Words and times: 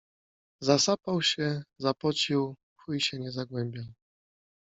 Zasapał 0.61 1.21
się, 1.21 1.63
zapocił, 1.77 2.55
chuj 2.77 2.99
się 3.01 3.19
nie 3.19 3.31
zagłębiał 3.31 3.85